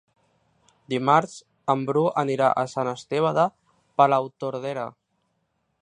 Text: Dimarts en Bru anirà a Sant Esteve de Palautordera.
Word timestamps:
Dimarts 0.93 1.35
en 1.73 1.83
Bru 1.89 2.03
anirà 2.23 2.47
a 2.63 2.65
Sant 2.73 2.91
Esteve 2.95 3.35
de 3.41 3.47
Palautordera. 4.01 4.89